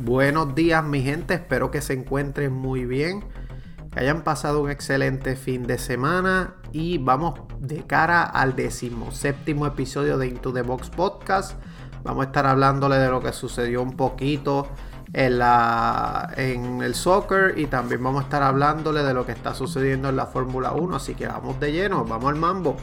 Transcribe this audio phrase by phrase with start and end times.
[0.00, 3.24] Buenos días mi gente, espero que se encuentren muy bien,
[3.90, 10.16] que hayan pasado un excelente fin de semana y vamos de cara al decimoséptimo episodio
[10.16, 11.60] de Into the Box Podcast.
[12.04, 14.68] Vamos a estar hablándole de lo que sucedió un poquito
[15.14, 19.52] en, la, en el soccer y también vamos a estar hablándole de lo que está
[19.52, 20.94] sucediendo en la Fórmula 1.
[20.94, 22.76] Así que vamos de lleno, vamos al mambo.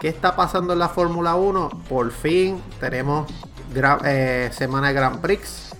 [0.00, 1.68] ¿Qué está pasando en la Fórmula 1?
[1.88, 3.32] Por fin tenemos
[4.04, 5.73] eh, semana de Grand Prix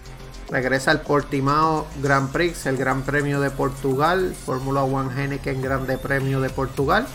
[0.55, 6.41] Regresa el Portimao Grand Prix, el Gran Premio de Portugal, Fórmula One Heineken Grande Premio
[6.41, 7.09] de Portugal.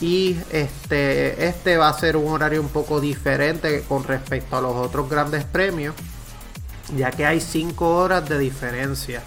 [0.00, 4.72] Y este, este va a ser un horario un poco diferente con respecto a los
[4.74, 5.94] otros grandes premios,
[6.96, 9.22] ya que hay 5 horas de diferencia.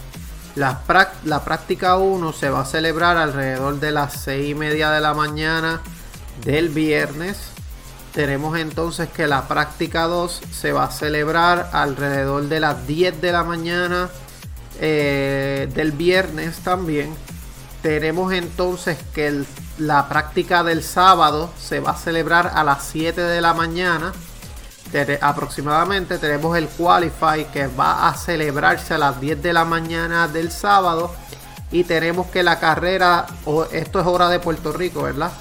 [0.56, 0.82] La,
[1.26, 5.14] la práctica 1 se va a celebrar alrededor de las 6 y media de la
[5.14, 5.80] mañana
[6.44, 7.55] del viernes
[8.16, 13.32] tenemos entonces que la práctica 2 se va a celebrar alrededor de las 10 de
[13.34, 14.10] la mañana
[14.80, 17.14] eh, del viernes también.
[17.82, 19.44] Tenemos entonces que
[19.78, 24.14] la práctica del sábado se va a celebrar a las 7 de la mañana.
[25.20, 30.52] aproximadamente tenemos el Qualify que va a celebrarse a las 10 de la mañana del
[30.54, 31.14] sábado.
[31.70, 33.26] Y tenemos que la carrera,
[33.74, 35.32] esto es hora de Puerto Rico, ¿verdad?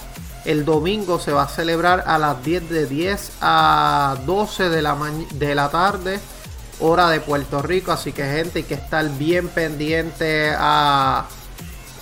[0.44, 4.96] El domingo se va a celebrar a las 10 de 10 a 12 de la,
[5.32, 6.20] de la tarde,
[6.80, 7.92] hora de Puerto Rico.
[7.92, 11.26] Así que gente hay que estar bien pendiente a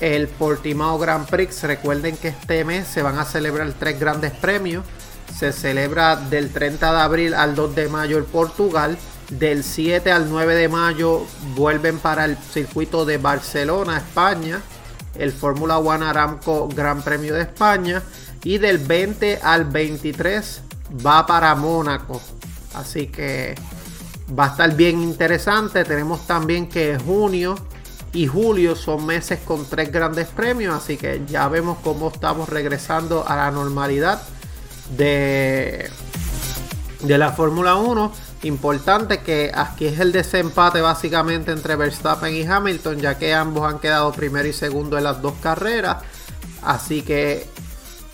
[0.00, 1.62] el Portimao Grand Prix.
[1.62, 4.84] Recuerden que este mes se van a celebrar tres grandes premios.
[5.32, 8.98] Se celebra del 30 de abril al 2 de mayo en Portugal.
[9.30, 11.24] Del 7 al 9 de mayo
[11.54, 14.60] vuelven para el circuito de Barcelona, España.
[15.14, 18.02] El Fórmula One Aramco Gran Premio de España
[18.44, 20.62] y del 20 al 23
[21.04, 22.20] va para Mónaco.
[22.74, 23.54] Así que
[24.38, 25.84] va a estar bien interesante.
[25.84, 27.54] Tenemos también que junio
[28.12, 30.74] y julio son meses con tres grandes premios.
[30.74, 34.22] Así que ya vemos cómo estamos regresando a la normalidad
[34.96, 35.88] de,
[37.02, 38.12] de la Fórmula 1.
[38.44, 43.78] Importante que aquí es el desempate básicamente entre Verstappen y Hamilton, ya que ambos han
[43.78, 45.98] quedado primero y segundo en las dos carreras.
[46.62, 47.46] Así que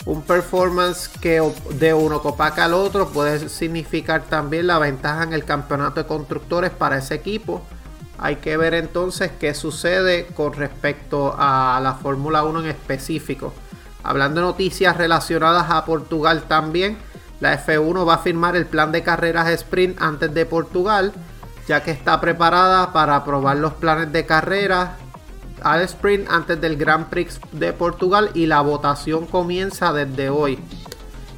[0.08, 1.42] un performance que
[1.72, 6.70] de uno copaca al otro puede significar también la ventaja en el campeonato de constructores
[6.70, 7.60] para ese equipo.
[8.16, 13.52] Hay que ver entonces qué sucede con respecto a la Fórmula 1 en específico.
[14.02, 16.96] Hablando de noticias relacionadas a Portugal también,
[17.40, 21.12] la F1 va a firmar el plan de carreras sprint antes de Portugal,
[21.68, 24.96] ya que está preparada para aprobar los planes de carrera
[25.62, 30.58] al sprint antes del Grand Prix de Portugal y la votación comienza desde hoy.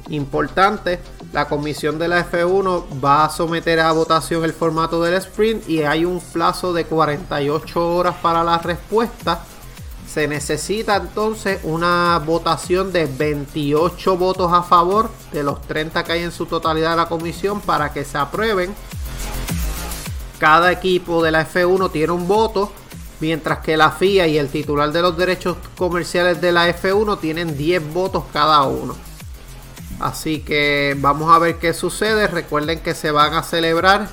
[0.09, 0.99] Importante,
[1.31, 5.83] la comisión de la F1 va a someter a votación el formato del sprint y
[5.83, 9.41] hay un plazo de 48 horas para la respuesta.
[10.05, 16.23] Se necesita entonces una votación de 28 votos a favor de los 30 que hay
[16.23, 18.75] en su totalidad de la comisión para que se aprueben.
[20.37, 22.73] Cada equipo de la F1 tiene un voto
[23.21, 27.55] mientras que la FIA y el titular de los derechos comerciales de la F1 tienen
[27.55, 28.95] 10 votos cada uno.
[29.99, 32.27] Así que vamos a ver qué sucede.
[32.27, 34.09] Recuerden que se van a celebrar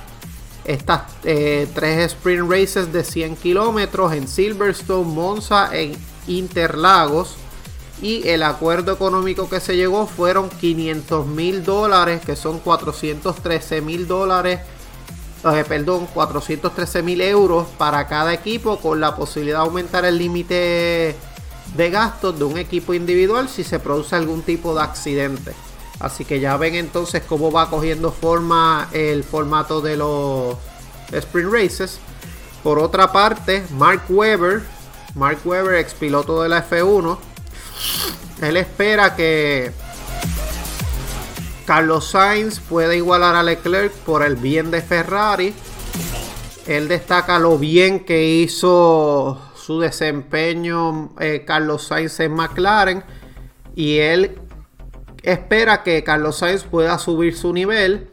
[0.63, 5.95] estas eh, tres sprint races de 100 kilómetros en Silverstone, Monza e
[6.27, 7.35] Interlagos.
[8.01, 14.07] Y el acuerdo económico que se llegó fueron 500 mil dólares, que son 413 mil
[14.07, 14.59] dólares
[15.45, 21.15] eh, perdón, 413 mil euros para cada equipo con la posibilidad de aumentar el límite
[21.75, 25.53] de gastos de un equipo individual si se produce algún tipo de accidente.
[25.99, 30.55] Así que ya ven entonces cómo va cogiendo forma el formato de los
[31.11, 31.99] sprint races.
[32.63, 34.63] Por otra parte, Mark Webber,
[35.15, 37.17] Mark Webber, ex piloto de la F1,
[38.41, 39.71] él espera que
[41.69, 45.53] Carlos Sainz puede igualar a Leclerc por el bien de Ferrari.
[46.65, 53.03] Él destaca lo bien que hizo su desempeño eh, Carlos Sainz en McLaren.
[53.75, 54.39] Y él
[55.21, 58.09] espera que Carlos Sainz pueda subir su nivel.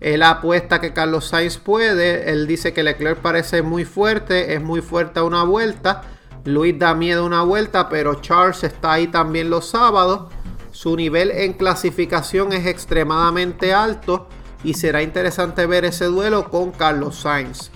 [0.00, 2.30] Él apuesta que Carlos Sainz puede.
[2.30, 6.02] Él dice que Leclerc parece muy fuerte, es muy fuerte a una vuelta.
[6.44, 10.30] Luis da miedo una vuelta, pero Charles está ahí también los sábados.
[10.72, 14.26] Su nivel en clasificación es extremadamente alto
[14.64, 17.70] y será interesante ver ese duelo con Carlos Sainz.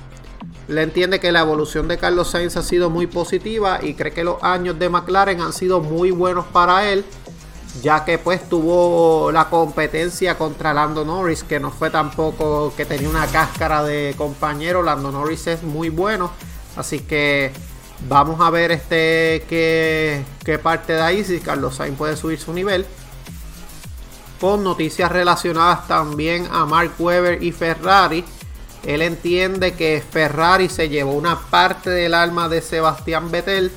[0.66, 4.24] Le entiende que la evolución de Carlos Sainz ha sido muy positiva y cree que
[4.24, 7.04] los años de McLaren han sido muy buenos para él,
[7.82, 13.10] ya que pues tuvo la competencia contra Lando Norris, que no fue tampoco que tenía
[13.10, 14.82] una cáscara de compañero.
[14.82, 16.32] Lando Norris es muy bueno,
[16.76, 17.52] así que
[18.08, 22.54] vamos a ver este qué, qué parte de ahí si Carlos Sainz puede subir su
[22.54, 22.86] nivel.
[24.40, 28.24] Con noticias relacionadas también a Mark Webber y Ferrari
[28.86, 33.72] él entiende que Ferrari se llevó una parte del alma de Sebastián Vettel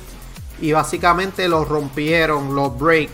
[0.60, 3.10] y básicamente lo rompieron, los break.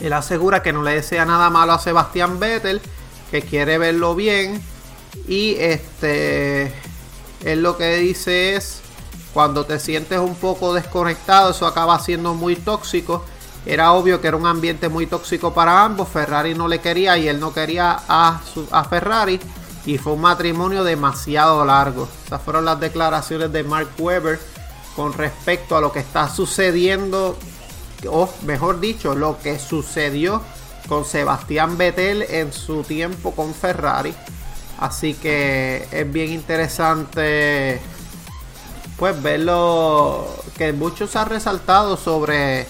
[0.00, 2.80] Él asegura que no le desea nada malo a Sebastián Vettel,
[3.30, 4.62] que quiere verlo bien
[5.28, 6.72] y este
[7.44, 8.81] él lo que dice es
[9.32, 13.24] cuando te sientes un poco desconectado, eso acaba siendo muy tóxico.
[13.64, 16.08] Era obvio que era un ambiente muy tóxico para ambos.
[16.08, 18.40] Ferrari no le quería y él no quería a,
[18.70, 19.40] a Ferrari
[19.86, 22.08] y fue un matrimonio demasiado largo.
[22.26, 24.38] Esas fueron las declaraciones de Mark Webber
[24.94, 27.36] con respecto a lo que está sucediendo,
[28.08, 30.42] o mejor dicho, lo que sucedió
[30.88, 34.14] con Sebastián Vettel en su tiempo con Ferrari.
[34.78, 37.80] Así que es bien interesante
[39.02, 42.68] pues verlo que muchos han resaltado sobre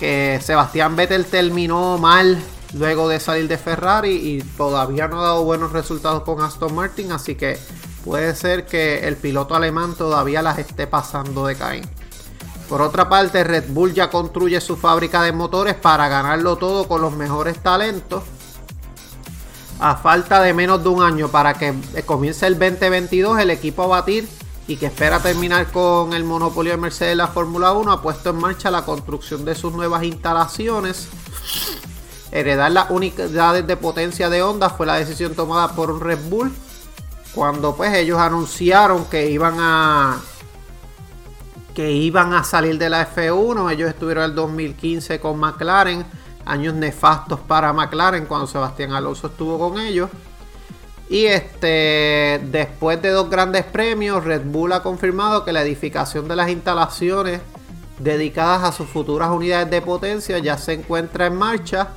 [0.00, 2.42] que Sebastián Vettel terminó mal
[2.72, 7.12] luego de salir de Ferrari y todavía no ha dado buenos resultados con Aston Martin,
[7.12, 7.58] así que
[8.06, 11.84] puede ser que el piloto alemán todavía las esté pasando de Caín.
[12.66, 17.02] Por otra parte, Red Bull ya construye su fábrica de motores para ganarlo todo con
[17.02, 18.22] los mejores talentos.
[19.78, 21.74] A falta de menos de un año para que
[22.06, 24.26] comience el 2022, el equipo a batir
[24.66, 28.30] y que espera terminar con el monopolio de Mercedes en la Fórmula 1 ha puesto
[28.30, 31.08] en marcha la construcción de sus nuevas instalaciones
[32.34, 36.52] Heredar las unidades de potencia de Honda fue la decisión tomada por Red Bull
[37.32, 40.20] cuando pues ellos anunciaron que iban a
[41.76, 43.70] que iban a salir de la F1.
[43.70, 46.04] Ellos estuvieron en el 2015 con McLaren,
[46.44, 50.10] años nefastos para McLaren cuando Sebastián Alonso estuvo con ellos.
[51.08, 56.36] Y este, después de dos grandes premios, Red Bull ha confirmado que la edificación de
[56.36, 57.40] las instalaciones
[57.98, 61.90] dedicadas a sus futuras unidades de potencia ya se encuentra en marcha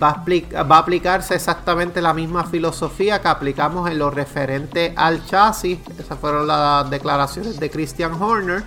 [0.00, 0.22] va
[0.56, 5.78] a, aplicarse exactamente la misma filosofía que aplicamos en lo referente al chasis.
[5.98, 8.62] Esas fueron las declaraciones de Christian Horner.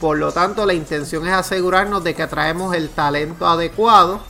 [0.00, 4.20] Por lo tanto, la intención es asegurarnos de que traemos el talento adecuado.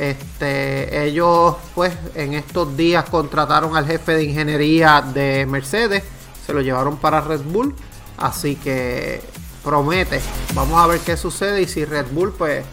[0.00, 6.02] Este, ellos, pues, en estos días contrataron al jefe de ingeniería de Mercedes.
[6.46, 7.74] Se lo llevaron para Red Bull.
[8.16, 9.20] Así que
[9.62, 10.22] promete.
[10.54, 12.64] Vamos a ver qué sucede y si Red Bull, pues,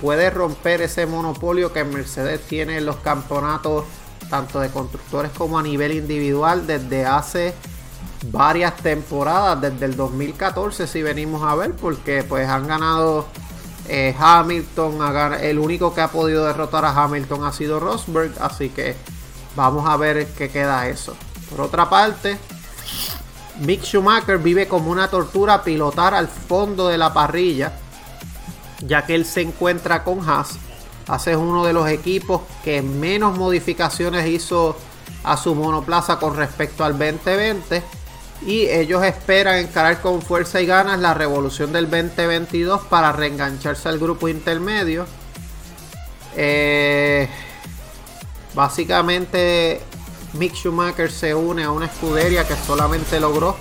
[0.00, 3.84] puede romper ese monopolio que Mercedes tiene en los campeonatos
[4.30, 7.52] tanto de constructores como a nivel individual desde hace
[8.30, 13.26] varias temporadas, desde el 2014 si venimos a ver, porque pues han ganado
[13.88, 14.98] eh, Hamilton,
[15.40, 18.94] el único que ha podido derrotar a Hamilton ha sido Rosberg, así que
[19.54, 21.16] vamos a ver qué queda eso.
[21.50, 22.38] Por otra parte,
[23.60, 27.72] Mick Schumacher vive como una tortura pilotar al fondo de la parrilla
[28.82, 30.58] ya que él se encuentra con Haas.
[31.06, 34.76] Haas es uno de los equipos que menos modificaciones hizo
[35.24, 37.82] a su monoplaza con respecto al 2020
[38.42, 43.98] y ellos esperan encarar con fuerza y ganas la revolución del 2022 para reengancharse al
[43.98, 45.06] grupo intermedio.
[46.36, 47.28] Eh,
[48.54, 49.80] básicamente
[50.34, 53.56] Mick Schumacher se une a una escudería que solamente logró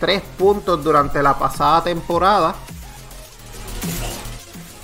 [0.00, 2.54] 3 puntos durante la pasada temporada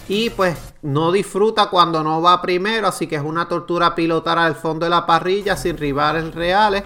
[0.08, 4.56] y pues no disfruta cuando no va primero, así que es una tortura pilotar al
[4.56, 6.82] fondo de la parrilla sin rivales reales,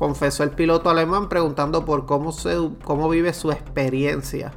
[0.00, 4.50] confesó el piloto alemán preguntando por cómo, se, cómo vive su experiencia.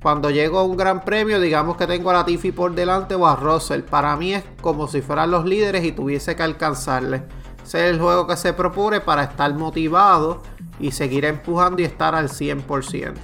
[0.00, 3.26] Cuando llego a un gran premio, digamos que tengo a la Tiffy por delante o
[3.26, 3.82] a Russell.
[3.82, 7.22] Para mí es como si fueran los líderes y tuviese que alcanzarles.
[7.64, 10.42] Ese es el juego que se propone para estar motivado
[10.78, 13.16] y seguir empujando y estar al 100%.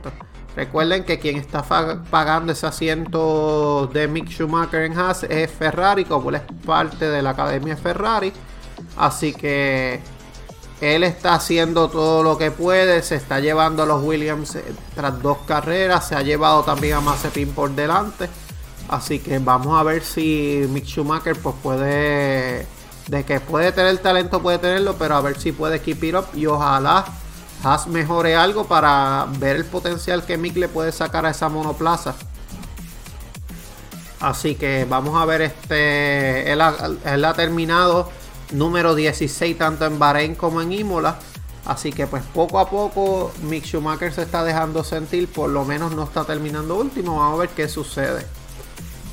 [0.57, 1.63] Recuerden que quien está
[2.11, 7.23] pagando ese asiento de Mick Schumacher en Haas es Ferrari, como él es parte de
[7.23, 8.33] la academia Ferrari.
[8.97, 10.01] Así que
[10.85, 14.65] él está haciendo todo lo que puede, se está llevando a los Williams eh,
[14.95, 18.29] tras dos carreras, se ha llevado también a Mazepin por delante.
[18.89, 22.67] Así que vamos a ver si Mick Schumacher pues puede,
[23.09, 26.27] de que puede tener talento, puede tenerlo, pero a ver si puede keep it up
[26.35, 27.05] y ojalá
[27.65, 32.15] Haas mejore algo para ver el potencial que Mick le puede sacar a esa monoplaza.
[34.21, 36.53] Así que vamos a ver este.
[36.53, 38.11] Él ha, terminado
[38.53, 41.19] número 16 tanto en Bahrein como en Imola.
[41.67, 45.93] Así que pues poco a poco Mick Schumacher se está dejando sentir, por lo menos
[45.95, 48.27] no está terminando último, vamos a ver qué sucede.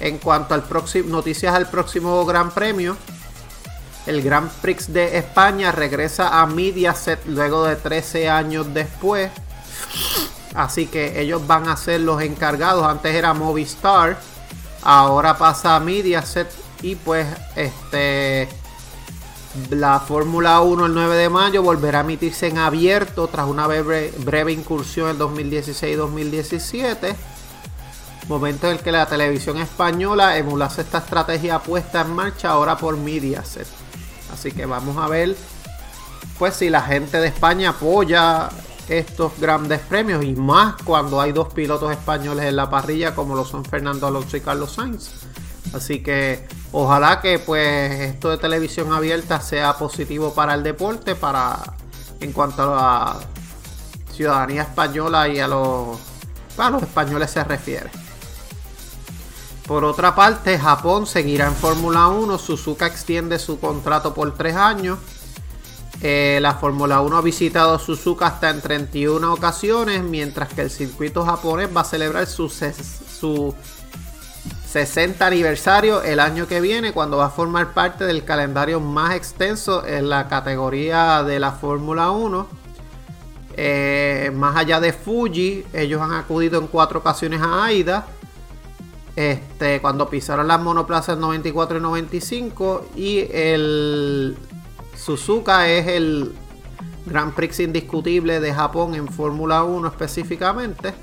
[0.01, 2.97] En cuanto al próximo noticias al próximo Gran Premio,
[4.07, 9.29] el Grand Prix de España regresa a Mediaset luego de 13 años después.
[10.55, 12.85] Así que ellos van a ser los encargados.
[12.85, 14.19] Antes era Movistar.
[14.81, 16.49] Ahora pasa a Mediaset.
[16.81, 18.49] Y pues este
[19.69, 24.13] la Fórmula 1 el 9 de mayo volverá a emitirse en abierto tras una breve,
[24.19, 27.15] breve incursión en 2016-2017.
[28.29, 32.95] Momento en el que la televisión española emulase esta estrategia puesta en marcha ahora por
[32.95, 33.67] Mediaset.
[34.31, 35.35] Así que vamos a ver
[36.39, 38.49] pues si la gente de España apoya
[38.87, 43.45] estos grandes premios y más cuando hay dos pilotos españoles en la parrilla como lo
[43.45, 45.11] son Fernando Alonso y Carlos Sainz.
[45.73, 51.59] Así que ojalá que pues esto de televisión abierta sea positivo para el deporte, para
[52.19, 53.19] en cuanto a la
[54.13, 55.97] ciudadanía española y a los,
[56.57, 57.89] a los españoles se refiere.
[59.67, 62.37] Por otra parte, Japón seguirá en Fórmula 1.
[62.37, 64.99] Suzuka extiende su contrato por tres años.
[66.01, 71.23] Eh, la Fórmula 1 ha visitado Suzuka hasta en 31 ocasiones, mientras que el circuito
[71.23, 73.55] japonés va a celebrar su, su
[74.71, 79.85] 60 aniversario el año que viene, cuando va a formar parte del calendario más extenso
[79.85, 82.47] en la categoría de la Fórmula 1.
[83.57, 88.05] Eh, más allá de Fuji, ellos han acudido en cuatro ocasiones a AIDA
[89.17, 94.37] este, cuando pisaron las monoplazas 94 y 95 y el
[94.95, 96.33] Suzuka es el
[97.05, 100.93] Grand Prix indiscutible de Japón en Fórmula 1 específicamente.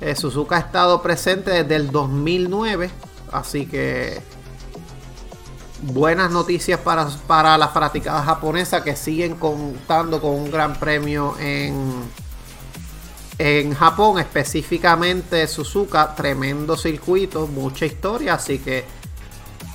[0.00, 2.90] Eh, Suzuka ha estado presente desde el 2009,
[3.32, 4.20] así que
[5.82, 12.08] buenas noticias para, para las fanaticadas japonesas que siguen contando con un gran premio en
[13.38, 18.84] en Japón, específicamente Suzuka, tremendo circuito, mucha historia, así que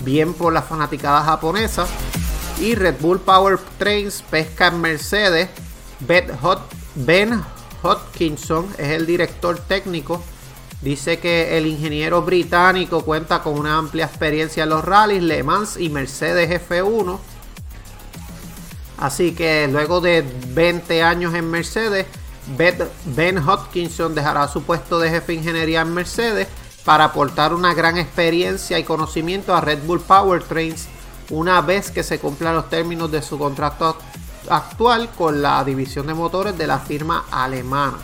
[0.02, 1.88] bien por la fanaticada japonesa.
[2.60, 5.50] Y Red Bull Power Trains pesca en Mercedes.
[6.96, 7.42] Ben
[7.84, 10.24] Hodkinson es el director técnico.
[10.82, 15.78] Dice que el ingeniero británico cuenta con una amplia experiencia en los rallies, Le Mans
[15.78, 17.20] y Mercedes F1.
[18.98, 22.06] Así que luego de 20 años en Mercedes,
[23.06, 26.48] Ben Hodkinson dejará su puesto de jefe de ingeniería en Mercedes
[26.84, 30.88] para aportar una gran experiencia y conocimiento a Red Bull Powertrains
[31.30, 33.98] una vez que se cumplan los términos de su contrato
[34.50, 37.98] actual con la división de motores de la firma alemana.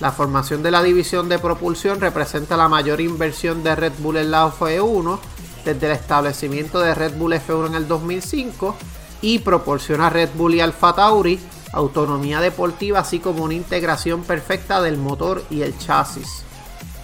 [0.00, 4.30] La formación de la división de propulsión representa la mayor inversión de Red Bull en
[4.30, 5.18] la F1
[5.64, 8.76] desde el establecimiento de Red Bull F1 en el 2005
[9.22, 11.40] y proporciona a Red Bull y Alfa Tauri
[11.72, 16.44] autonomía deportiva, así como una integración perfecta del motor y el chasis.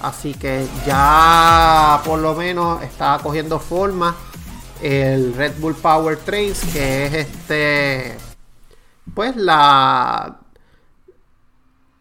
[0.00, 4.14] Así que ya por lo menos está cogiendo forma
[4.83, 8.16] el Red Bull Power Trains, que es este,
[9.14, 10.40] pues la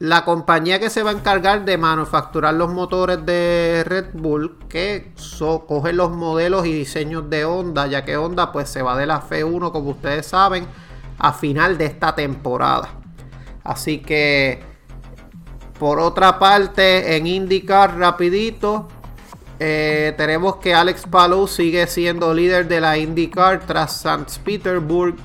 [0.04, 5.14] la compañía que se va a encargar de manufacturar los motores de Red Bull que
[5.66, 9.22] coge los modelos y diseños de Honda, ya que Honda pues se va de la
[9.22, 10.68] F1 como ustedes saben
[11.18, 12.90] a final de esta temporada.
[13.64, 14.62] Así que,
[15.80, 18.90] por otra parte, en IndyCar rapidito,
[19.66, 24.42] eh, tenemos que Alex Palou sigue siendo líder de la IndyCar tras St.
[24.44, 25.16] Petersburg.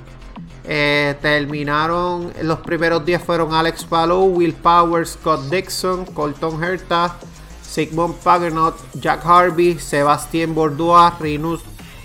[0.63, 7.17] Eh, terminaron los primeros 10 fueron Alex Palou, Will Power, Scott Dixon, Colton Herta,
[7.63, 11.63] Sigmund Pagenot, Jack Harvey, Sebastián Bordois, Rinus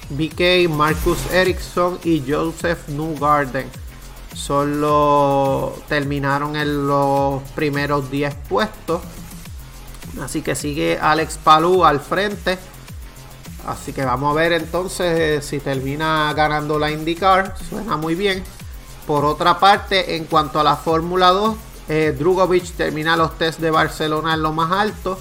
[0.09, 3.67] BK, Marcus Ericsson y Joseph Newgarden.
[4.33, 9.01] Solo terminaron en los primeros 10 puestos.
[10.21, 12.57] Así que sigue Alex Palou al frente.
[13.65, 17.55] Así que vamos a ver entonces eh, si termina ganando la IndyCar.
[17.69, 18.43] Suena muy bien.
[19.07, 21.55] Por otra parte, en cuanto a la Fórmula 2,
[21.89, 25.17] eh, Drugovic termina los test de Barcelona en lo más alto.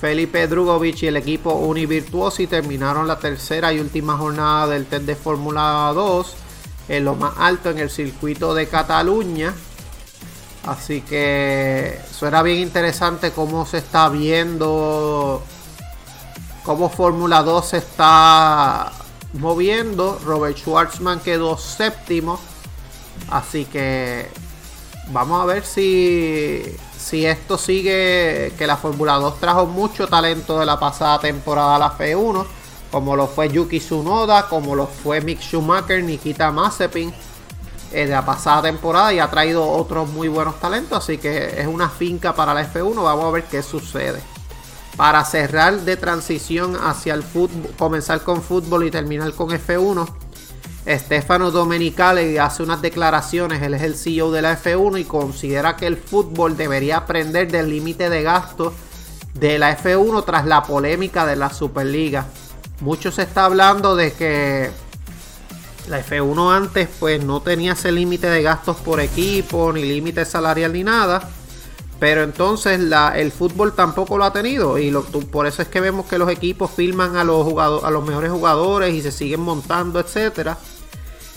[0.00, 5.16] Felipe Drugovic y el equipo Univirtuosi terminaron la tercera y última jornada del test de
[5.16, 6.34] Fórmula 2
[6.88, 9.54] en lo más alto en el circuito de Cataluña.
[10.66, 15.40] Así que suena bien interesante cómo se está viendo,
[16.64, 18.90] cómo Fórmula 2 se está
[19.34, 20.20] moviendo.
[20.24, 22.40] Robert Schwartzman quedó séptimo.
[23.30, 24.28] Así que
[25.12, 26.64] vamos a ver si,
[26.98, 31.78] si esto sigue, que la Fórmula 2 trajo mucho talento de la pasada temporada a
[31.78, 32.44] la F1,
[32.90, 37.14] como lo fue Yuki Tsunoda, como lo fue Mick Schumacher, Nikita Mazepin
[37.90, 41.88] de la pasada temporada y ha traído otros muy buenos talentos, así que es una
[41.88, 44.20] finca para la F1, vamos a ver qué sucede.
[44.96, 50.08] Para cerrar de transición hacia el fútbol, comenzar con fútbol y terminar con F1,
[50.88, 55.86] Stefano Domenicali hace unas declaraciones, él es el CEO de la F1 y considera que
[55.86, 58.72] el fútbol debería aprender del límite de gasto
[59.34, 62.26] de la F1 tras la polémica de la Superliga.
[62.80, 64.70] Mucho se está hablando de que
[65.88, 70.72] la F1 antes pues no tenía ese límite de gastos por equipo, ni límite salarial
[70.72, 71.28] ni nada.
[71.98, 72.78] Pero entonces
[73.14, 74.90] el fútbol tampoco lo ha tenido y
[75.30, 78.92] por eso es que vemos que los equipos filman a los, a los mejores jugadores
[78.92, 80.58] y se siguen montando, etcétera.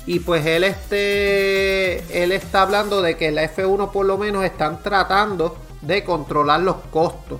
[0.05, 4.81] Y pues él, este, él está hablando de que la F1 por lo menos están
[4.83, 7.39] tratando de controlar los costos.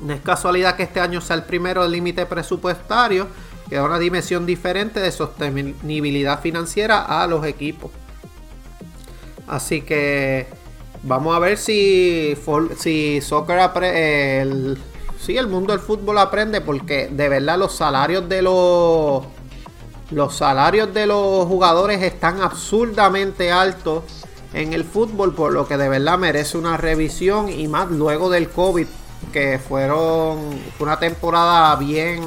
[0.00, 3.28] No es casualidad que este año sea el primero del límite presupuestario,
[3.72, 7.90] que da una dimensión diferente de sostenibilidad financiera a los equipos.
[9.48, 10.46] Así que
[11.02, 12.36] vamos a ver si,
[12.76, 14.76] si soccer el,
[15.18, 19.24] si el mundo del fútbol aprende, porque de verdad los salarios de los
[20.10, 24.02] los salarios de los jugadores están absurdamente altos
[24.52, 28.50] en el fútbol, por lo que de verdad merece una revisión y más luego del
[28.50, 28.86] COVID,
[29.32, 32.20] que fueron una temporada bien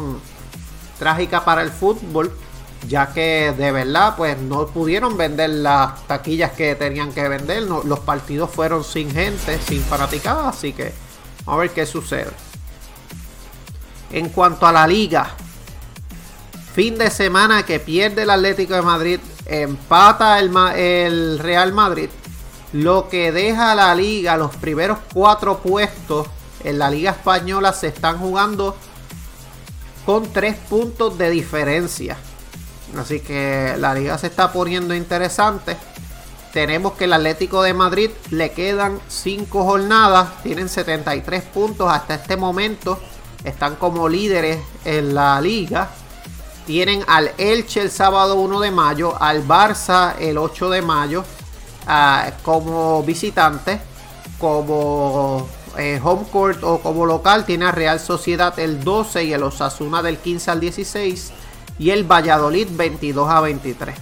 [0.97, 2.31] trágica para el fútbol,
[2.87, 7.99] ya que de verdad pues no pudieron vender las taquillas que tenían que vender, los
[7.99, 10.93] partidos fueron sin gente, sin fanaticada, así que
[11.45, 12.31] a ver qué sucede.
[14.11, 15.35] En cuanto a la liga,
[16.75, 22.09] Fin de semana que pierde el Atlético de Madrid, empata el, Real Madrid,
[22.73, 26.27] lo que deja a la liga, los primeros cuatro puestos
[26.65, 28.75] en la liga española se están jugando
[30.05, 32.17] con tres puntos de diferencia.
[32.97, 35.75] Así que la liga se está poniendo interesante.
[36.53, 42.37] Tenemos que el Atlético de Madrid le quedan cinco jornadas, tienen 73 puntos hasta este
[42.37, 42.97] momento,
[43.43, 45.89] están como líderes en la liga
[46.65, 51.23] tienen al Elche el sábado 1 de mayo, al Barça el 8 de mayo
[51.87, 53.79] ah, como visitante,
[54.39, 57.45] como eh, home court o como local.
[57.45, 61.31] Tiene a Real Sociedad el 12 y el Osasuna del 15 al 16
[61.79, 63.95] y el Valladolid 22 a 23.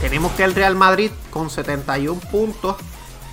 [0.00, 2.76] Tenemos que el Real Madrid con 71 puntos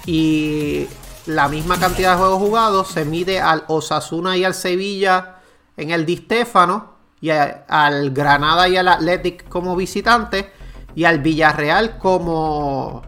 [0.05, 0.87] y
[1.25, 5.37] la misma cantidad de juegos jugados se mide al Osasuna y al Sevilla
[5.77, 10.51] en el Di Stéfano y al Granada y al Athletic como visitante
[10.95, 13.03] y al Villarreal como,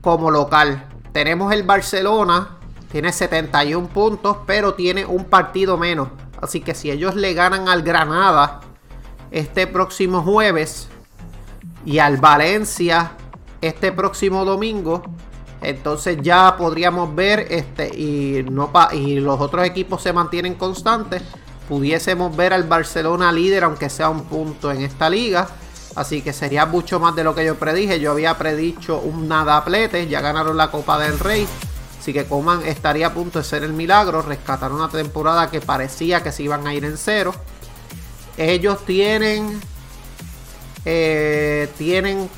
[0.00, 0.88] como local.
[1.12, 2.57] Tenemos el Barcelona,
[2.90, 6.08] tiene 71 puntos, pero tiene un partido menos.
[6.40, 8.60] Así que si ellos le ganan al Granada
[9.30, 10.88] este próximo jueves
[11.84, 13.12] y al Valencia
[13.60, 15.02] este próximo domingo,
[15.60, 21.22] entonces ya podríamos ver este y no y los otros equipos se mantienen constantes
[21.68, 25.46] pudiésemos ver al Barcelona líder, aunque sea un punto en esta liga.
[25.94, 28.00] Así que sería mucho más de lo que yo predije.
[28.00, 31.46] Yo había predicho un nadaplete, ya ganaron la Copa del Rey.
[31.98, 34.22] Así que Coman estaría a punto de ser el milagro.
[34.22, 37.34] Rescatar una temporada que parecía que se iban a ir en cero.
[38.36, 39.60] Ellos tienen.
[40.84, 42.30] Eh, tienen,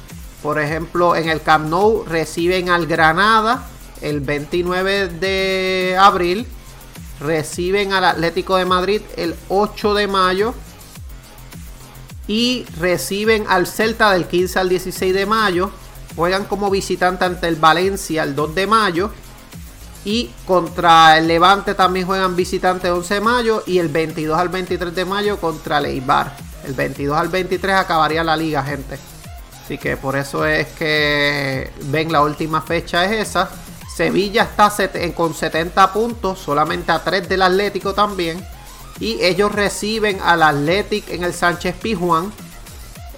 [0.42, 3.68] por ejemplo, en el Camp Nou reciben al Granada
[4.00, 6.46] el 29 de abril
[7.20, 10.54] reciben al Atlético de Madrid el 8 de mayo
[12.26, 15.70] y reciben al Celta del 15 al 16 de mayo.
[16.16, 19.10] Juegan como visitante ante el Valencia el 2 de mayo.
[20.04, 23.62] Y contra el Levante también juegan visitante el 11 de mayo.
[23.66, 25.86] Y el 22 al 23 de mayo contra el.
[26.64, 28.98] El 22 al 23 acabaría la liga, gente.
[29.62, 33.48] Así que por eso es que ven la última fecha es esa.
[33.94, 34.72] Sevilla está
[35.14, 38.44] con 70 puntos, solamente a 3 del Atlético también.
[38.98, 42.32] Y ellos reciben al Atlético en el Sánchez Pijuán.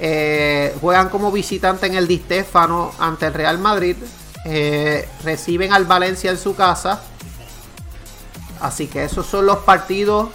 [0.00, 3.96] Eh, juegan como visitante en el Di Stéfano ante el Real Madrid.
[4.44, 7.02] Eh, reciben al Valencia en su casa.
[8.60, 10.28] Así que esos son los partidos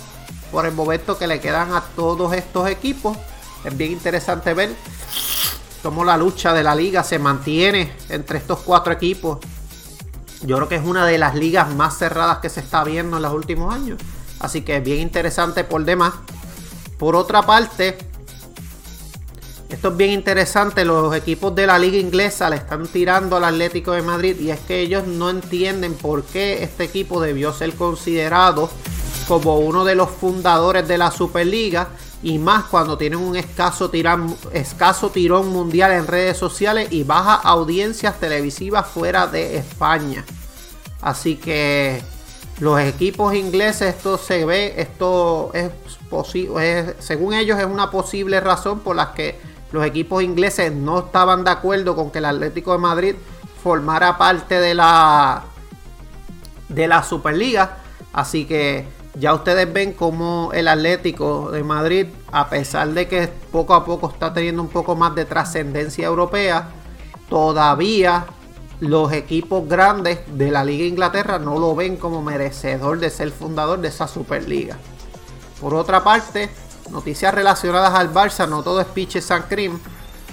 [0.51, 3.17] por el momento que le quedan a todos estos equipos.
[3.63, 4.75] Es bien interesante ver
[5.83, 9.39] cómo la lucha de la liga se mantiene entre estos cuatro equipos.
[10.41, 13.23] Yo creo que es una de las ligas más cerradas que se está viendo en
[13.23, 13.99] los últimos años.
[14.39, 16.13] Así que es bien interesante por demás.
[16.99, 17.97] Por otra parte,
[19.69, 23.91] Esto es bien interesante, los equipos de la liga inglesa le están tirando al Atlético
[23.91, 28.69] de Madrid y es que ellos no entienden por qué este equipo debió ser considerado
[29.27, 31.89] como uno de los fundadores de la Superliga
[32.23, 33.91] y más cuando tienen un escaso,
[34.53, 40.23] escaso tirón mundial en redes sociales y baja audiencias televisivas fuera de España.
[41.01, 42.01] Así que
[42.61, 45.69] los equipos ingleses, esto se ve, esto es
[46.09, 51.43] posible, según ellos es una posible razón por la que los equipos ingleses no estaban
[51.43, 53.15] de acuerdo con que el Atlético de Madrid
[53.61, 55.43] formara parte de la
[56.69, 57.77] de la Superliga.
[58.13, 63.73] Así que ya ustedes ven como el Atlético de Madrid, a pesar de que poco
[63.73, 66.69] a poco está teniendo un poco más de trascendencia europea,
[67.29, 68.25] todavía
[68.79, 73.79] los equipos grandes de la Liga Inglaterra no lo ven como merecedor de ser fundador
[73.79, 74.77] de esa Superliga.
[75.59, 76.49] Por otra parte,
[76.91, 79.79] noticias relacionadas al Barça, no todo es Piche San Cream.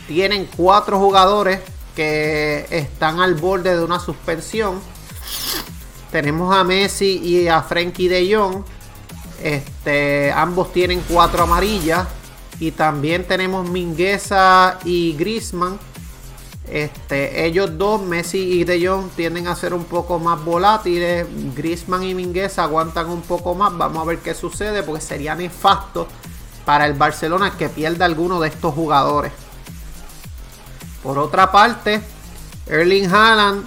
[0.07, 1.61] Tienen cuatro jugadores
[1.95, 4.81] que están al borde de una suspensión.
[6.11, 8.65] Tenemos a Messi y a Frenkie de Jong.
[9.43, 12.07] Este, ambos tienen cuatro amarillas.
[12.61, 15.79] Y también tenemos Mingueza y Grisman.
[16.69, 21.27] Este, ellos dos, Messi y De Jong, tienden a ser un poco más volátiles.
[21.55, 23.77] Grisman y Mingueza aguantan un poco más.
[23.77, 26.07] Vamos a ver qué sucede porque sería nefasto
[26.65, 29.33] para el Barcelona que pierda alguno de estos jugadores.
[31.03, 32.01] Por otra parte,
[32.67, 33.67] Erling Haaland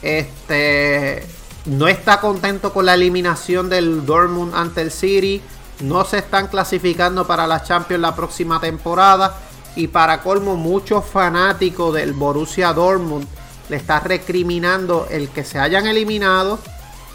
[0.00, 1.26] este,
[1.66, 5.42] no está contento con la eliminación del Dortmund ante el City.
[5.80, 9.36] No se están clasificando para la Champions la próxima temporada.
[9.76, 13.26] Y para colmo, muchos fanáticos del Borussia Dortmund
[13.68, 16.58] le están recriminando el que se hayan eliminado,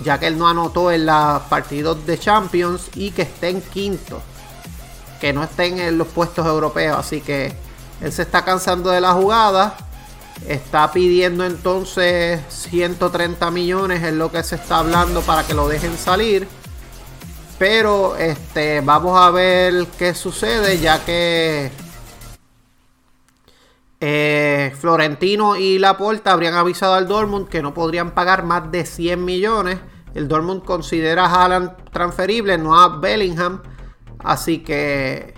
[0.04, 4.22] ya que él no anotó en los partidos de Champions y que estén quinto,
[5.24, 6.98] que no estén en los puestos europeos.
[6.98, 7.56] Así que
[8.02, 9.78] él se está cansando de la jugada
[10.46, 15.98] Está pidiendo entonces 130 millones, es lo que se está hablando para que lo dejen
[15.98, 16.46] salir.
[17.58, 21.72] Pero este, vamos a ver qué sucede, ya que
[24.02, 29.24] eh, Florentino y Laporta habrían avisado al Dortmund que no podrían pagar más de 100
[29.24, 29.80] millones.
[30.14, 33.62] El Dortmund considera a Haaland transferible, no a Bellingham.
[34.24, 35.34] Así que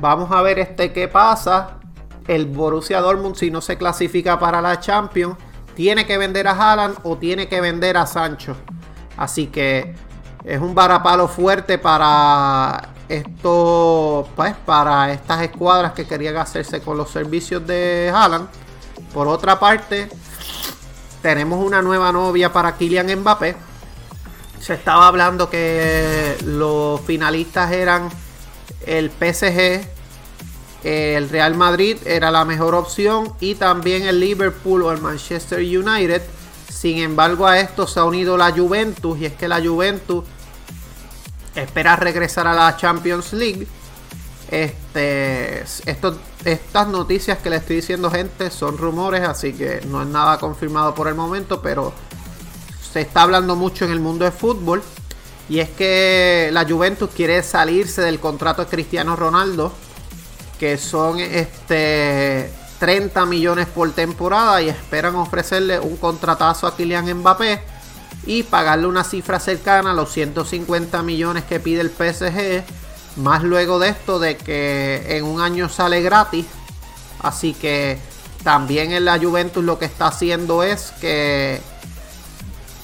[0.00, 1.78] vamos a ver este qué pasa
[2.26, 5.36] el Borussia Dortmund, si no se clasifica para la Champions,
[5.74, 8.56] tiene que vender a Haaland o tiene que vender a Sancho.
[9.16, 9.94] Así que
[10.44, 17.10] es un varapalo fuerte para esto, pues, para estas escuadras que querían hacerse con los
[17.10, 18.48] servicios de Haaland.
[19.12, 20.08] Por otra parte,
[21.22, 23.56] tenemos una nueva novia para Kylian Mbappé.
[24.64, 28.08] Se estaba hablando que los finalistas eran
[28.86, 29.86] el PSG,
[30.82, 36.22] el Real Madrid era la mejor opción y también el Liverpool o el Manchester United.
[36.70, 40.24] Sin embargo, a esto se ha unido la Juventus y es que la Juventus
[41.54, 43.66] espera regresar a la Champions League.
[44.50, 45.62] Este,
[46.46, 50.94] estas noticias que le estoy diciendo, gente, son rumores, así que no es nada confirmado
[50.94, 51.92] por el momento, pero
[52.94, 54.80] se está hablando mucho en el mundo del fútbol.
[55.48, 59.72] Y es que la Juventus quiere salirse del contrato de Cristiano Ronaldo
[60.60, 67.60] que son este 30 millones por temporada y esperan ofrecerle un contratazo a Kylian Mbappé
[68.26, 72.62] y pagarle una cifra cercana a los 150 millones que pide el PSG,
[73.16, 76.46] más luego de esto de que en un año sale gratis.
[77.20, 77.98] Así que
[78.44, 81.60] también en la Juventus lo que está haciendo es que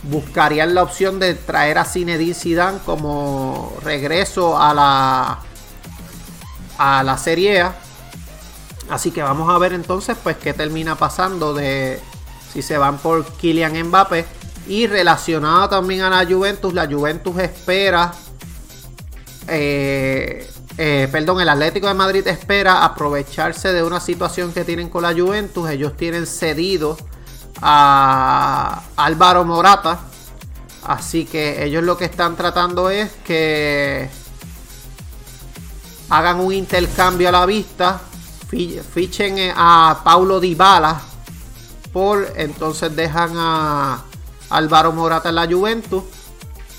[0.05, 5.39] buscarían la opción de traer a Zinedine Zidane como regreso a la
[6.79, 7.75] a la Serie A.
[8.89, 12.01] Así que vamos a ver entonces pues qué termina pasando de
[12.53, 14.25] si se van por Kylian Mbappé.
[14.67, 18.13] Y relacionado también a la Juventus, la Juventus espera,
[19.49, 25.03] eh, eh, perdón, el Atlético de Madrid espera aprovecharse de una situación que tienen con
[25.03, 25.69] la Juventus.
[25.71, 26.97] Ellos tienen cedido
[27.63, 30.01] a Álvaro Morata.
[30.85, 34.09] Así que ellos lo que están tratando es que
[36.09, 38.01] hagan un intercambio a la vista,
[38.49, 41.01] fichen a Paulo Dybala
[41.93, 44.03] por entonces dejan a
[44.51, 46.05] Álvaro Morata en la Juventus.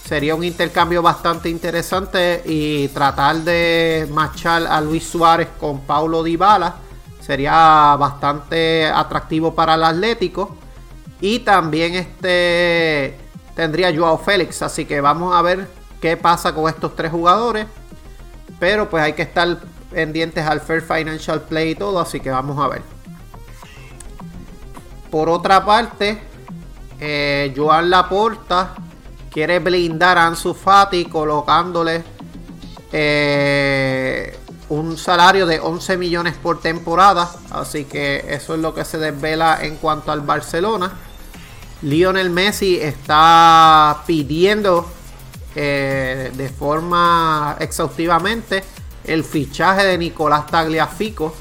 [0.05, 6.75] Sería un intercambio bastante interesante y tratar de marchar a Luis Suárez con Paulo Dybala
[7.21, 10.57] sería bastante atractivo para el Atlético
[11.21, 13.17] y también este
[13.55, 15.67] tendría Joao Félix, así que vamos a ver
[16.01, 17.67] qué pasa con estos tres jugadores.
[18.59, 19.59] Pero pues hay que estar
[19.91, 22.81] pendientes al Fair Financial Play y todo, así que vamos a ver.
[25.09, 26.21] Por otra parte,
[26.99, 28.73] eh, Joan Laporta
[29.29, 32.03] quiere blindar a Ansu Fati colocándole
[32.91, 34.37] eh,
[34.69, 37.29] un salario de 11 millones por temporada.
[37.51, 40.91] Así que eso es lo que se desvela en cuanto al Barcelona.
[41.81, 44.87] Lionel Messi está pidiendo
[45.55, 48.63] eh, de forma exhaustivamente
[49.03, 51.33] el fichaje de Nicolás Tagliafico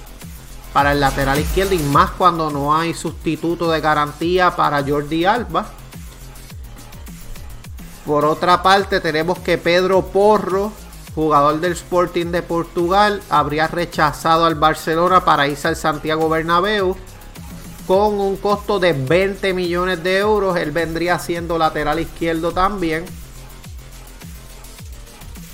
[0.73, 5.67] para el lateral izquierdo y más cuando no hay sustituto de garantía para Jordi Alba.
[8.07, 10.73] Por otra parte tenemos que Pedro Porro,
[11.15, 16.97] jugador del Sporting de Portugal, habría rechazado al Barcelona para irse al Santiago Bernabéu
[17.91, 20.57] con un costo de 20 millones de euros.
[20.57, 23.05] Él vendría siendo lateral izquierdo también.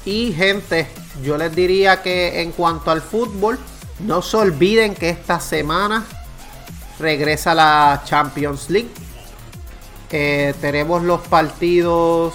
[0.05, 0.87] Y gente,
[1.23, 3.59] yo les diría que en cuanto al fútbol,
[4.01, 6.05] no se olviden que esta semana
[6.99, 8.91] regresa la Champions League.
[10.11, 12.35] Eh, tenemos los partidos.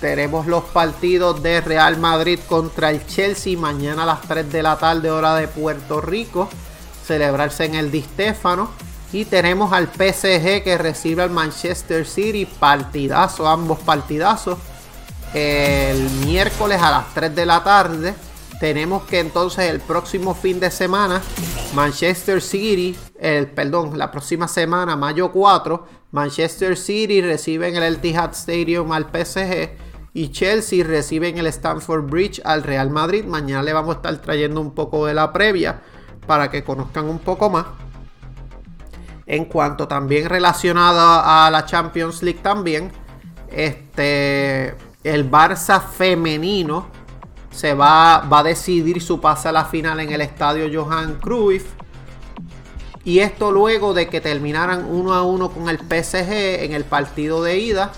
[0.00, 4.78] Tenemos los partidos de Real Madrid contra el Chelsea mañana a las 3 de la
[4.78, 6.48] tarde, hora de Puerto Rico.
[7.06, 8.70] Celebrarse en el Di Stéfano.
[9.12, 12.46] Y tenemos al PSG que recibe al Manchester City.
[12.46, 14.58] Partidazo, ambos partidazos.
[15.32, 18.14] El miércoles a las 3 de la tarde
[18.60, 21.20] tenemos que entonces el próximo fin de semana
[21.74, 28.30] Manchester City, el perdón, la próxima semana, mayo 4, Manchester City recibe en el Etihad
[28.30, 29.70] Stadium al PSG
[30.12, 33.24] y Chelsea recibe en el Stamford Bridge al Real Madrid.
[33.24, 35.82] Mañana le vamos a estar trayendo un poco de la previa
[36.26, 37.66] para que conozcan un poco más.
[39.26, 42.92] En cuanto también relacionado a la Champions League también,
[43.48, 46.86] este el Barça femenino
[47.50, 51.66] se va, va a decidir su pase a la final en el estadio Johan Cruyff.
[53.04, 57.42] Y esto luego de que terminaran uno a uno con el PSG en el partido
[57.42, 57.92] de ida.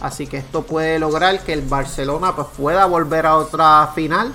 [0.00, 4.32] Así que esto puede lograr que el Barcelona pues, pueda volver a otra final.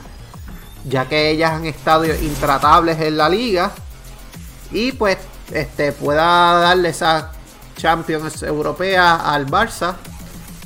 [0.88, 3.72] Ya que ellas han estado intratables en la liga.
[4.72, 5.18] Y pues
[5.52, 7.32] este, pueda darle esa
[7.78, 9.96] Champions europea al Barça.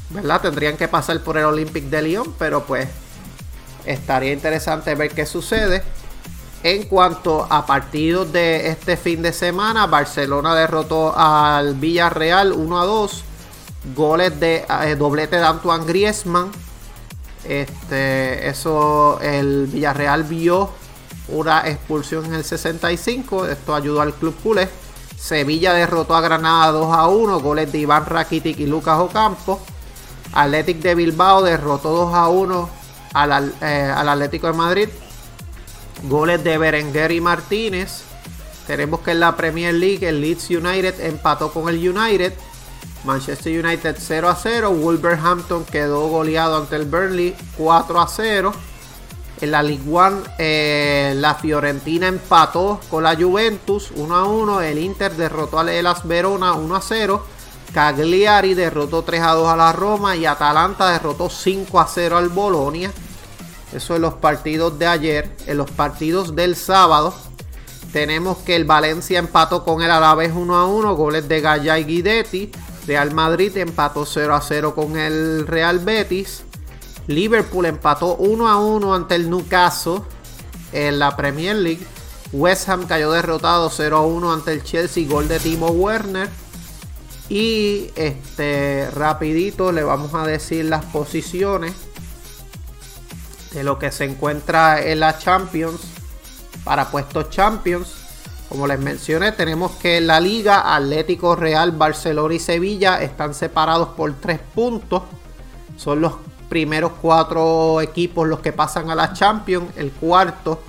[0.10, 0.42] ¿Verdad?
[0.42, 2.34] Tendrían que pasar por el Olympic de Lyon.
[2.38, 2.90] Pero pues
[3.86, 5.84] estaría interesante ver qué sucede.
[6.62, 12.86] En cuanto a partidos de este fin de semana, Barcelona derrotó al Villarreal 1 a
[12.86, 13.24] 2.
[13.96, 16.52] Goles de eh, doblete de Antoine Griezmann.
[17.44, 20.70] Este, eso el Villarreal vio
[21.30, 23.46] una expulsión en el 65.
[23.48, 24.70] Esto ayudó al club culé.
[25.18, 27.40] Sevilla derrotó a Granada 2 a 1.
[27.40, 29.60] Goles de Iván Rakitic y Lucas Ocampo.
[30.34, 32.70] Athletic de Bilbao derrotó 2 a 1
[33.62, 34.90] eh, al, Atlético de Madrid.
[36.04, 38.04] Goles de Berenguer y Martínez.
[38.68, 42.34] Tenemos que en la Premier League el Leeds United empató con el United.
[43.04, 44.72] Manchester United 0 a 0.
[44.72, 48.54] Wolverhampton quedó goleado ante el Burnley 4 a 0.
[49.42, 54.62] En la League One, eh, la Fiorentina empató con la Juventus 1 a 1.
[54.62, 57.26] El Inter derrotó al Elas Verona 1 a 0.
[57.74, 62.30] Cagliari derrotó 3 a 2 a la Roma y Atalanta derrotó 5 a 0 al
[62.30, 62.92] Bolonia.
[63.72, 65.36] Eso en los partidos de ayer.
[65.46, 67.14] En los partidos del sábado
[67.94, 71.86] tenemos que el Valencia empató con el Alavés 1 a 1, goles de Gaya y
[71.86, 72.52] Guidetti.
[72.90, 76.42] Real Madrid empató 0 a 0 con el Real Betis.
[77.06, 80.02] Liverpool empató 1 a 1 ante el Newcastle
[80.74, 81.86] en la Premier League.
[82.32, 86.30] West Ham cayó derrotado 0 a 1 ante el Chelsea, gol de Timo Werner.
[87.30, 91.74] Y este rapidito le vamos a decir las posiciones
[93.52, 95.82] de lo que se encuentra en la Champions
[96.64, 97.99] para puestos Champions.
[98.50, 104.12] Como les mencioné, tenemos que la Liga Atlético Real, Barcelona y Sevilla están separados por
[104.16, 105.04] tres puntos.
[105.78, 106.14] Son los
[106.50, 109.68] primeros cuatro equipos los que pasan a la Champions.
[109.78, 110.60] El cuarto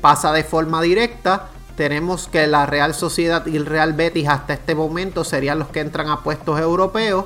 [0.00, 4.74] pasa de forma directa tenemos que la Real Sociedad y el Real Betis hasta este
[4.74, 7.24] momento serían los que entran a puestos europeos,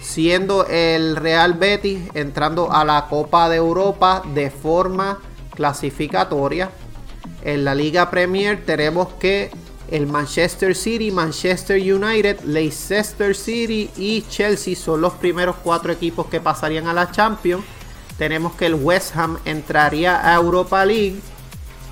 [0.00, 5.18] siendo el Real Betis entrando a la Copa de Europa de forma
[5.54, 6.70] clasificatoria.
[7.42, 9.50] En la Liga Premier tenemos que
[9.90, 16.40] el Manchester City, Manchester United, Leicester City y Chelsea son los primeros cuatro equipos que
[16.40, 17.64] pasarían a la Champions.
[18.18, 21.20] Tenemos que el West Ham entraría a Europa League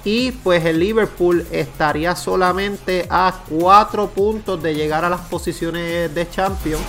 [0.04, 6.30] y pues el Liverpool estaría solamente a 4 puntos de llegar a las posiciones de
[6.30, 6.82] Champions.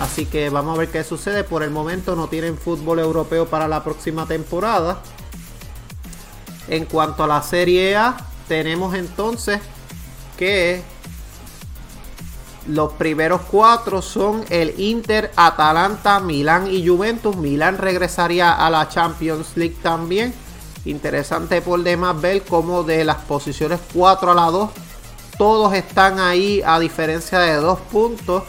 [0.00, 1.44] Así que vamos a ver qué sucede.
[1.44, 5.02] Por el momento no tienen fútbol europeo para la próxima temporada.
[6.68, 8.16] En cuanto a la Serie A,
[8.48, 9.60] tenemos entonces
[10.36, 10.82] que
[12.66, 17.36] los primeros cuatro son el Inter, Atalanta, Milán y Juventus.
[17.36, 20.32] Milán regresaría a la Champions League también.
[20.86, 24.70] Interesante por demás ver cómo de las posiciones 4 a la 2
[25.36, 28.44] todos están ahí a diferencia de dos puntos.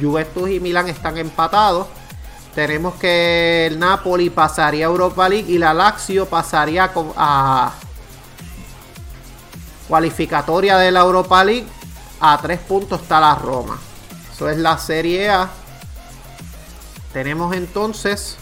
[0.00, 1.86] Juventus y Milán están empatados.
[2.54, 7.72] Tenemos que el Napoli pasaría a Europa League y la Lazio pasaría a
[9.88, 11.66] cualificatoria de la Europa League.
[12.20, 13.78] A tres puntos está la Roma.
[14.32, 15.48] Eso es la Serie A.
[17.12, 18.36] Tenemos entonces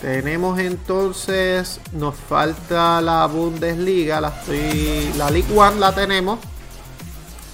[0.00, 4.32] tenemos entonces, nos falta la Bundesliga, la,
[5.16, 6.38] la League One la tenemos.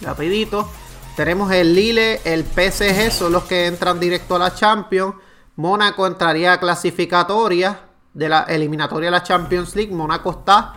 [0.02, 0.68] Rapidito.
[1.16, 5.14] Tenemos el Lille, el PSG, son los que entran directo a la Champions.
[5.54, 7.78] Mónaco entraría a clasificatoria
[8.12, 9.94] de la eliminatoria de la Champions League.
[9.94, 10.74] Mónaco está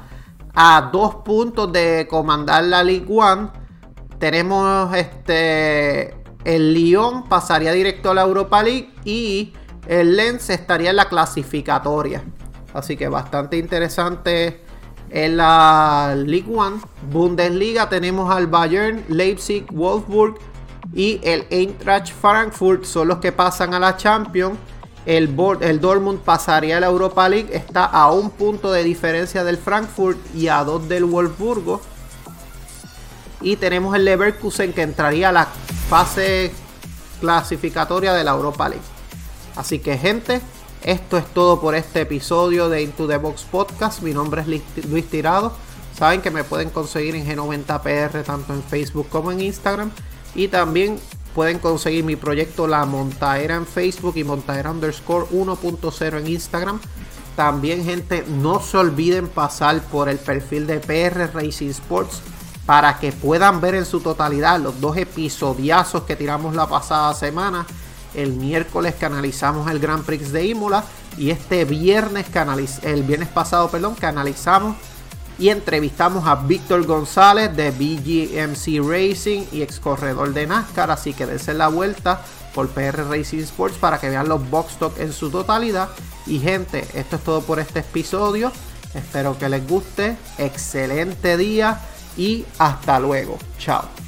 [0.54, 3.50] a dos puntos de comandar la League One.
[4.19, 9.54] Tenemos este el Lyon pasaría directo a la Europa League y
[9.88, 12.23] el Lens estaría en la clasificatoria.
[12.76, 14.66] Así que bastante interesante
[15.10, 16.78] en la League One.
[17.12, 20.38] Bundesliga tenemos al Bayern, Leipzig, Wolfsburg
[20.93, 24.58] y el Eintracht Frankfurt son los que pasan a la Champions.
[25.06, 27.50] El, el Dortmund pasaría a la Europa League.
[27.56, 31.82] Está a un punto de diferencia del Frankfurt y a dos del Wolfsburgo.
[33.41, 35.48] Y tenemos el Leverkusen que entraría a la
[35.89, 36.52] fase
[37.22, 38.84] clasificatoria de la Europa League.
[39.56, 40.41] Así que gente,
[40.83, 44.01] esto es todo por este episodio de Into the Box Podcast.
[44.01, 45.51] Mi nombre es Luis Tirado.
[45.97, 49.91] Saben que me pueden conseguir en G90PR tanto en Facebook como en Instagram.
[50.35, 50.99] Y también
[51.33, 56.79] pueden conseguir mi proyecto La Montaera en Facebook y Montaera underscore 1.0 en Instagram.
[57.35, 62.21] También gente, no se olviden pasar por el perfil de PR Racing Sports
[62.65, 67.65] para que puedan ver en su totalidad los dos episodiazos que tiramos la pasada semana
[68.17, 70.84] el miércoles canalizamos el Grand Prix de Imola
[71.17, 72.25] y este viernes,
[72.84, 74.75] el viernes pasado, perdón, canalizamos
[75.39, 80.89] y entrevistamos a Víctor González de BGMC Racing y ex corredor de NASCAR.
[80.89, 82.21] Así que dense la vuelta
[82.56, 85.89] por PR Racing Sports para que vean los box stock en su totalidad.
[86.25, 88.51] Y gente, esto es todo por este episodio.
[88.95, 90.17] Espero que les guste.
[90.39, 91.80] Excelente día
[92.17, 93.38] y hasta luego.
[93.60, 94.07] Chao.